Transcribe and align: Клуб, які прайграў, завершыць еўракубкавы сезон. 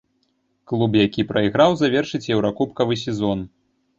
Клуб, 0.71 0.95
які 0.99 1.25
прайграў, 1.33 1.77
завершыць 1.81 2.23
еўракубкавы 2.37 2.93
сезон. 3.05 3.45